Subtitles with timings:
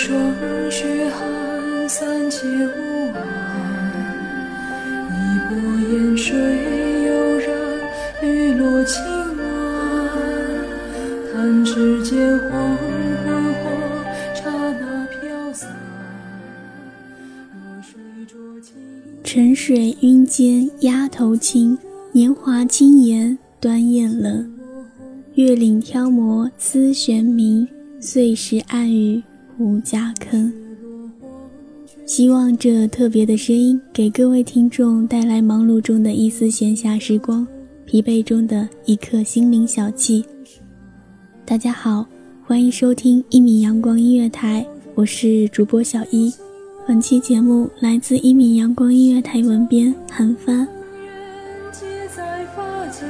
[0.00, 0.32] 霜
[0.70, 3.20] 雪寒，三界无岸，
[5.10, 5.18] 一
[5.48, 5.58] 波
[5.90, 6.38] 烟水
[7.04, 7.50] 悠然，
[8.22, 9.42] 绿落青晚。
[11.34, 12.86] 弹指间黄昏
[13.54, 14.04] 黄，
[14.36, 15.68] 刹那飘散。
[17.52, 18.76] 弱水浊青。
[19.24, 21.76] 沉水晕间鸭头青，
[22.12, 24.48] 年华轻言端砚冷。
[25.34, 27.66] 月岭挑磨丝悬明，
[28.00, 29.20] 碎石暗语
[29.58, 30.52] 无家坑。
[32.06, 37.46] 希望这特别的声音给各位听众带来忙碌中的一丝闲暇时光，
[37.84, 40.24] 疲惫中的一刻心灵小憩。
[41.44, 42.06] 大家好，
[42.46, 46.32] 欢迎收听一米阳光音乐台，我是主播小一。
[46.86, 50.66] 本期节目来自一米阳光音乐台文编韩帆。
[51.72, 51.86] 结
[52.16, 53.06] 在发间，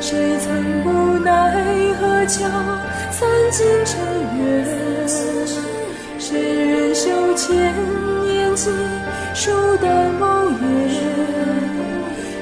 [0.00, 0.90] 谁曾不
[1.24, 2.48] 奈何桥
[3.22, 3.94] 散尽尘
[4.36, 4.42] 缘？
[6.18, 7.72] 谁人袖千
[8.24, 8.72] 年尽，
[9.32, 10.92] 数淡眸颜？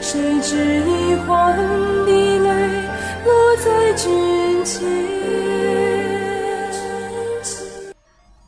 [0.00, 1.54] 谁知一环
[2.06, 2.48] 的泪
[3.26, 3.30] 落
[3.62, 4.80] 在君前？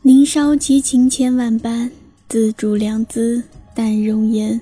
[0.01, 1.91] 年少奇情千万般，
[2.31, 3.43] 自主良姿
[3.75, 4.59] 淡容颜。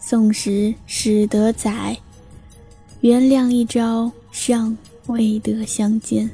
[0.00, 1.96] 宋时始得载，
[3.00, 6.30] 原谅一朝尚未得相见。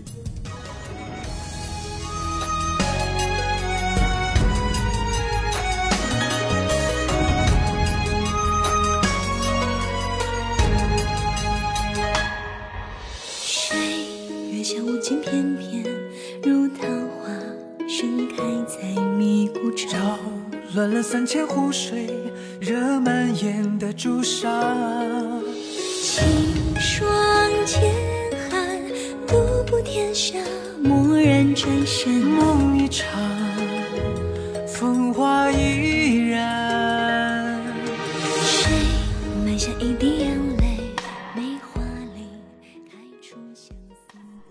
[15.20, 15.84] 翩翩，
[16.42, 16.86] 如桃
[17.18, 17.28] 花
[17.88, 18.36] 盛开
[18.66, 19.88] 在迷谷中。
[19.90, 20.18] 扰
[20.74, 22.08] 乱了三千湖水，
[22.60, 24.48] 惹满眼的朱砂。
[26.02, 26.24] 清
[26.78, 27.08] 霜
[27.64, 27.80] 渐
[28.50, 28.78] 寒，
[29.26, 29.36] 独
[29.66, 30.38] 步天下，
[30.82, 32.22] 蓦然转身。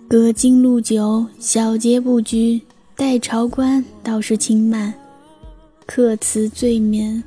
[0.10, 2.62] 隔金路酒，小节不拘。
[2.96, 4.94] 待朝官，倒是轻慢。
[5.86, 7.22] 客辞醉眠，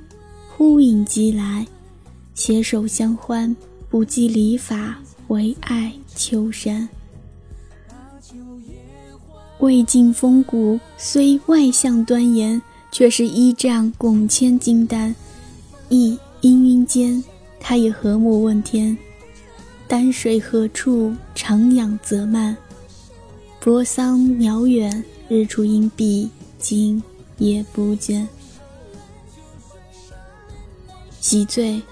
[0.49, 1.67] 忽影即来。
[2.35, 3.55] 携手相欢，
[3.91, 4.99] 不计礼法，
[5.29, 6.89] 唯爱秋山。
[9.59, 12.61] 魏晋风骨，虽外向端严，
[12.91, 15.15] 却是依仗拱千金丹。
[15.91, 17.23] 亦氤氲间，
[17.61, 18.97] 他也和睦问天。
[19.87, 21.15] 丹水何处？
[21.35, 22.57] 长养泽漫。
[23.63, 27.03] 薄桑渺远，日出阴蔽，今
[27.37, 28.27] 夜不见。
[31.21, 31.83] 喜醉，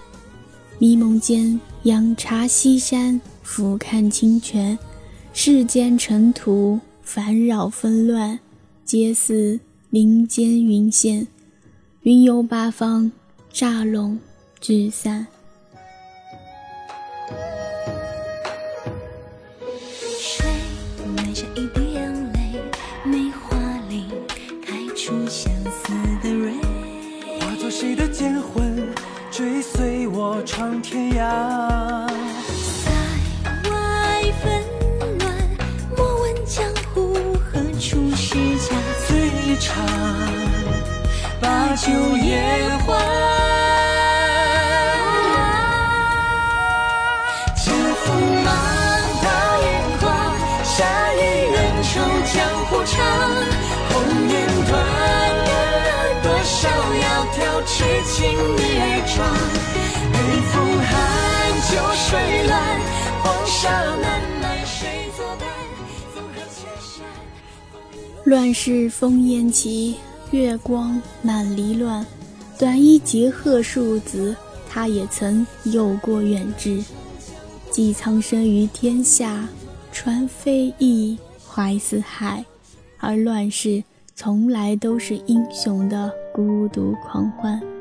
[0.78, 4.78] 迷蒙间，仰察西山，俯瞰清泉。
[5.34, 8.40] 世间尘土，烦扰纷乱，
[8.86, 9.60] 皆似
[9.90, 11.28] 林间云线。
[12.00, 13.12] 云游八方，
[13.52, 14.18] 乍拢
[14.58, 15.26] 聚散。
[30.10, 32.08] 我闯天涯。
[32.54, 32.90] 塞
[33.70, 34.62] 外纷
[35.18, 35.34] 乱
[35.96, 38.88] 莫问江湖何处是家。
[39.08, 39.16] 醉
[39.46, 39.74] 一场
[41.40, 43.67] 把酒言欢
[56.28, 57.00] 多少窈
[57.32, 58.84] 窕痴情女儿
[59.16, 59.16] 妆。
[60.12, 60.16] 北
[60.52, 60.54] 风
[60.84, 60.92] 寒，
[61.70, 62.06] 酒水
[62.46, 62.52] 乱，
[63.22, 63.56] 黄沙
[63.96, 64.04] 漫
[64.42, 65.48] 漫谁作伴？
[66.12, 67.00] 纵横千山。
[68.24, 69.96] 乱世烽烟起，
[70.30, 72.04] 月光满离乱。
[72.58, 74.36] 短衣结鹤庶子，
[74.68, 76.84] 他也曾有过远志。
[77.70, 79.48] 寄苍生于天下，
[79.92, 81.16] 传飞翼，
[81.48, 82.44] 怀四海。
[82.98, 83.82] 而乱世
[84.20, 87.77] 从来都是英雄的孤独狂欢。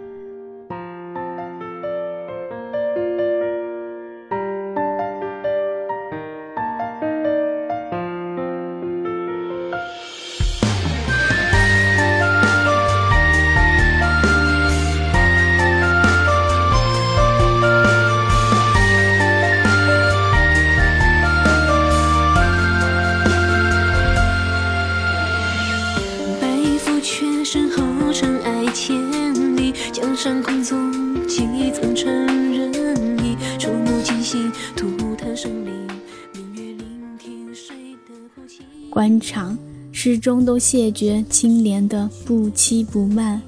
[40.09, 43.41] 始终都谢绝清廉的不欺不慢。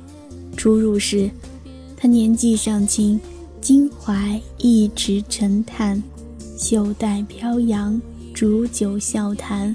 [0.58, 1.32] 初入时，
[1.96, 3.18] 他年纪尚轻，
[3.62, 6.04] 襟怀一池沉潭，
[6.58, 8.02] 袖带飘扬，
[8.34, 9.74] 煮酒笑谈，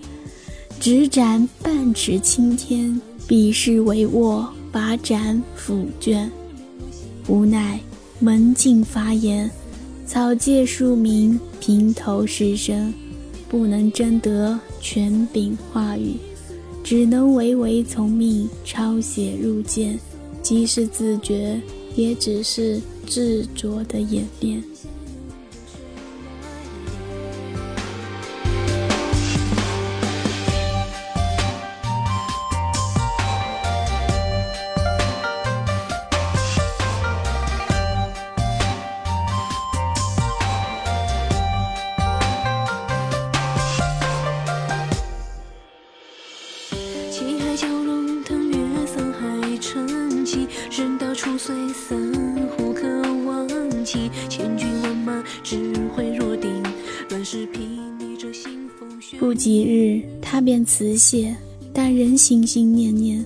[0.79, 6.31] 执盏半尺青天，笔势帷幄，把盏抚卷。
[7.29, 7.81] 无奈
[8.19, 9.51] 门禁发言，
[10.07, 12.93] 草芥庶民，平头士绅，
[13.49, 16.17] 不能争得权柄话语，
[16.85, 19.99] 只能唯唯从命，抄写入卷。
[20.43, 21.59] 即是自觉，
[21.97, 24.63] 也只是执着的演练。
[59.45, 61.37] 几日，他便辞谢，
[61.71, 63.23] 但仍心心念念，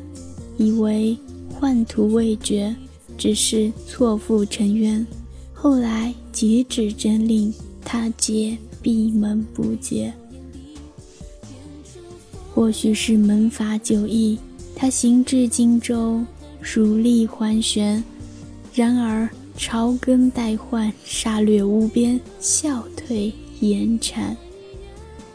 [0.56, 1.16] 以为
[1.54, 2.74] 幻途未绝，
[3.16, 5.06] 只是错付尘冤。
[5.54, 7.54] 后来截止真令，
[7.84, 10.12] 他皆闭门不解。
[12.52, 14.40] 或许是门阀久役，
[14.74, 16.20] 他行至荆州，
[16.60, 18.02] 蜀吏桓玄。
[18.74, 24.36] 然而朝更代换，杀掠无边，笑退严禅。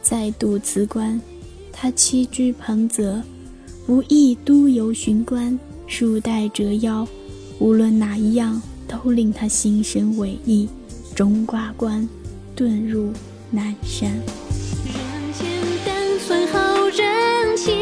[0.03, 1.19] 再度辞官，
[1.71, 3.23] 他栖居彭泽，
[3.87, 7.07] 不意都游寻官，数代折腰，
[7.57, 10.67] 无论哪一样，都令他心生委意，
[11.15, 12.07] 终挂冠，
[12.55, 13.13] 遁入
[13.49, 14.11] 南山。
[14.11, 15.47] 人间
[15.85, 17.73] 但算好人情，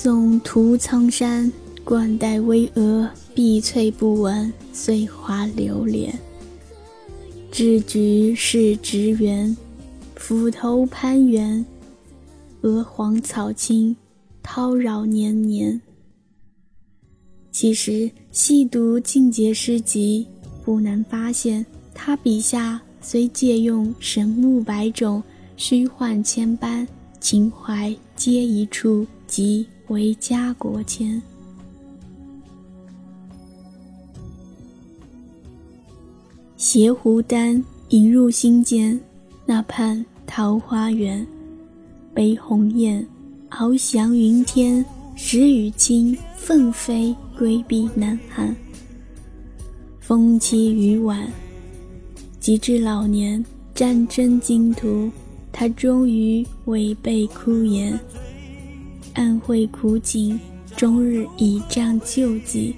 [0.00, 1.52] 青松涂苍山，
[1.84, 6.18] 冠带巍峨，碧翠不闻，碎花流连。
[7.52, 9.54] 知菊是植园，
[10.14, 11.62] 斧头攀援，
[12.62, 13.94] 鹅黄草青，
[14.42, 15.78] 叨扰年年。
[17.52, 20.26] 其实细读静节诗集，
[20.64, 25.22] 不难发现，他笔下虽借用神木百种，
[25.58, 26.88] 虚幻千般，
[27.20, 31.20] 情怀皆一处，即为家国间。
[36.56, 38.98] 携湖丹引入心间，
[39.44, 41.26] 那畔桃花源。
[42.14, 43.04] 悲鸿雁，
[43.50, 44.84] 翱翔云天；
[45.16, 48.54] 时雨轻，奋飞归避南汉。
[49.98, 51.28] 风凄雨晚，
[52.38, 53.44] 及至老年，
[53.74, 55.10] 战争经途，
[55.50, 57.98] 他终于违背哭言，
[59.14, 60.38] 暗会苦景，
[60.76, 62.74] 终日倚仗救济，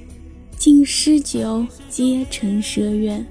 [0.56, 3.26] 尽诗酒皆成奢愿。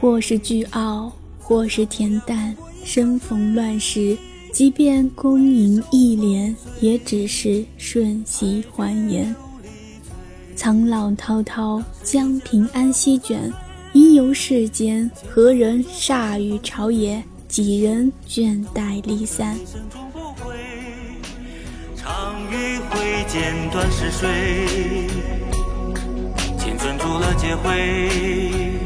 [0.00, 2.56] 或是倨傲，或是恬淡。
[2.84, 4.16] 生逢乱世，
[4.52, 9.34] 即便功名一帘，也只是瞬息欢颜。
[10.54, 13.52] 苍老滔滔，将平安席卷。
[13.92, 17.24] 吟游世间，何人煞与朝野？
[17.48, 19.58] 几人倦怠离散？
[23.38, 24.66] 剪断是水，
[26.58, 28.85] 青春铸了劫灰。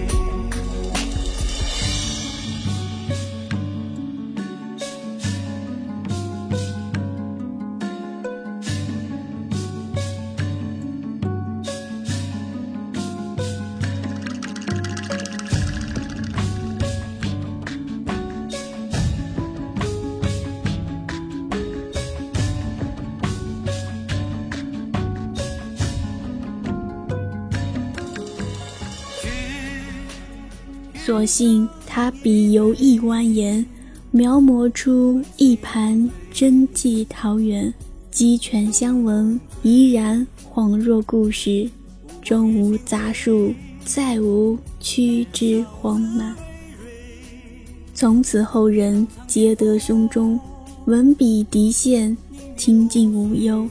[31.11, 33.65] 所幸他笔游一蜿蜒，
[34.13, 37.75] 描摹出一盘真迹桃源，
[38.13, 40.25] 鸡犬相闻，怡然
[40.55, 41.69] 恍若故事。
[42.23, 43.53] 终无杂树，
[43.85, 46.33] 再无曲枝荒满。
[47.93, 50.39] 从此后人皆得胸中
[50.85, 52.17] 文笔涤现，
[52.57, 53.69] 清净无忧。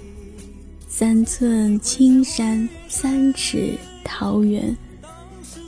[0.89, 4.75] 三寸青山，三尺桃源。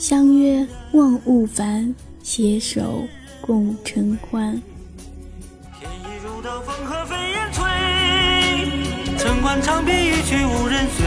[0.02, 1.94] 相约万物繁，
[2.24, 3.04] 携手
[3.40, 4.60] 共尘欢。
[5.80, 7.64] 天一如刀，风和飞燕吹。
[9.20, 11.06] 城关长壁一去无人随。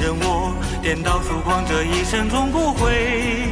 [0.00, 3.48] 任我颠倒疏狂，这一生终不悔。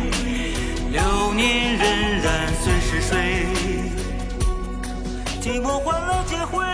[0.92, 2.30] 流年荏苒，
[2.62, 3.44] 随逝水。
[5.42, 6.64] 寂寞欢乐皆灰。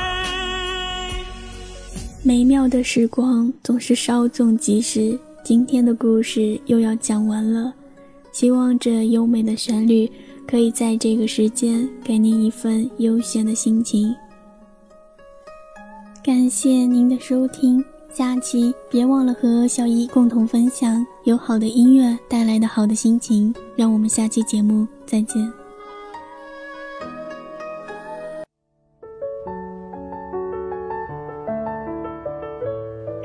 [2.22, 7.72] 美妙的时光总是稍纵即逝，今天的故事又要讲完了。
[8.32, 10.10] 希望这优美的旋律
[10.48, 14.12] 可以在这个时间给您一份悠闲的心情。
[16.24, 23.54] 感谢您的收听，下期别忘了和小姨共同分享有好的音乐带来的好的心情。
[23.76, 25.61] 让我们下期节目再见。